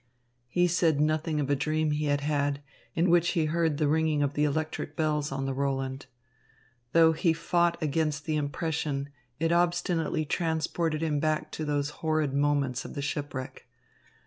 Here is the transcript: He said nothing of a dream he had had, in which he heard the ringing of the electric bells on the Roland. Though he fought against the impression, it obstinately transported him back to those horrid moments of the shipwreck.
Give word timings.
He 0.47 0.65
said 0.67 0.99
nothing 0.99 1.39
of 1.39 1.47
a 1.51 1.55
dream 1.55 1.91
he 1.91 2.05
had 2.05 2.21
had, 2.21 2.63
in 2.95 3.11
which 3.11 3.33
he 3.37 3.45
heard 3.45 3.77
the 3.77 3.87
ringing 3.87 4.23
of 4.23 4.33
the 4.33 4.45
electric 4.45 4.95
bells 4.95 5.31
on 5.31 5.45
the 5.45 5.53
Roland. 5.53 6.07
Though 6.91 7.11
he 7.11 7.33
fought 7.33 7.77
against 7.83 8.25
the 8.25 8.35
impression, 8.35 9.09
it 9.37 9.51
obstinately 9.51 10.25
transported 10.25 11.03
him 11.03 11.19
back 11.19 11.51
to 11.51 11.65
those 11.65 11.91
horrid 12.01 12.33
moments 12.33 12.83
of 12.83 12.95
the 12.95 13.03
shipwreck. 13.03 13.67